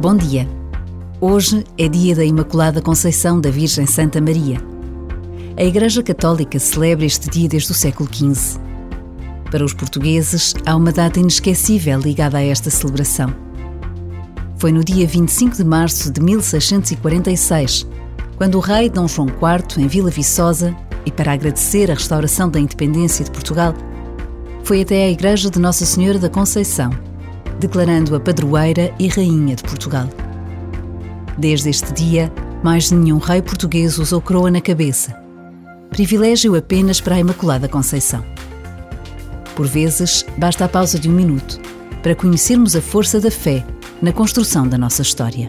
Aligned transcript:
Bom 0.00 0.14
dia. 0.14 0.48
Hoje 1.20 1.64
é 1.76 1.88
dia 1.88 2.14
da 2.14 2.24
Imaculada 2.24 2.80
Conceição 2.80 3.40
da 3.40 3.50
Virgem 3.50 3.84
Santa 3.84 4.20
Maria. 4.20 4.58
A 5.56 5.64
Igreja 5.64 6.04
Católica 6.04 6.56
celebra 6.60 7.04
este 7.04 7.28
dia 7.28 7.48
desde 7.48 7.72
o 7.72 7.74
século 7.74 8.08
XV. 8.08 8.60
Para 9.50 9.64
os 9.64 9.74
portugueses, 9.74 10.54
há 10.64 10.76
uma 10.76 10.92
data 10.92 11.18
inesquecível 11.18 11.98
ligada 11.98 12.38
a 12.38 12.44
esta 12.44 12.70
celebração. 12.70 13.34
Foi 14.56 14.70
no 14.70 14.84
dia 14.84 15.04
25 15.04 15.56
de 15.56 15.64
março 15.64 16.12
de 16.12 16.20
1646, 16.20 17.84
quando 18.36 18.54
o 18.54 18.60
rei 18.60 18.88
Dom 18.88 19.08
João 19.08 19.26
IV, 19.26 19.82
em 19.82 19.88
Vila 19.88 20.12
Viçosa, 20.12 20.76
e 21.04 21.10
para 21.10 21.32
agradecer 21.32 21.90
a 21.90 21.94
restauração 21.94 22.48
da 22.48 22.60
independência 22.60 23.24
de 23.24 23.32
Portugal, 23.32 23.74
foi 24.62 24.82
até 24.82 25.06
à 25.06 25.10
Igreja 25.10 25.50
de 25.50 25.58
Nossa 25.58 25.84
Senhora 25.84 26.20
da 26.20 26.30
Conceição, 26.30 27.07
declarando-a 27.58 28.20
padroeira 28.20 28.94
e 28.98 29.08
rainha 29.08 29.56
de 29.56 29.62
Portugal. 29.62 30.08
Desde 31.36 31.70
este 31.70 31.92
dia, 31.92 32.32
mais 32.62 32.90
nenhum 32.90 33.18
rei 33.18 33.40
português 33.40 33.98
usou 33.98 34.20
coroa 34.20 34.50
na 34.50 34.60
cabeça, 34.60 35.16
privilégio 35.90 36.56
apenas 36.56 37.00
para 37.00 37.16
a 37.16 37.20
Imaculada 37.20 37.68
Conceição. 37.68 38.24
Por 39.54 39.66
vezes, 39.66 40.24
basta 40.36 40.64
a 40.64 40.68
pausa 40.68 40.98
de 40.98 41.08
um 41.08 41.12
minuto 41.12 41.60
para 42.02 42.14
conhecermos 42.14 42.76
a 42.76 42.80
força 42.80 43.20
da 43.20 43.30
fé 43.30 43.64
na 44.00 44.12
construção 44.12 44.68
da 44.68 44.78
nossa 44.78 45.02
história. 45.02 45.48